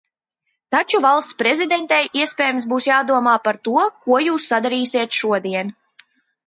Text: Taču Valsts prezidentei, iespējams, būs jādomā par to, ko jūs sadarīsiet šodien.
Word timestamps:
Taču 0.75 1.01
Valsts 1.05 1.35
prezidentei, 1.41 2.09
iespējams, 2.21 2.65
būs 2.73 2.89
jādomā 2.91 3.35
par 3.45 3.61
to, 3.69 3.77
ko 4.09 4.21
jūs 4.31 4.53
sadarīsiet 4.55 5.21
šodien. 5.21 5.73